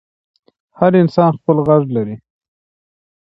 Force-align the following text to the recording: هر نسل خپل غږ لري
هر 0.77 0.91
نسل 1.05 1.31
خپل 1.39 1.57
غږ 1.67 1.83
لري 1.95 2.15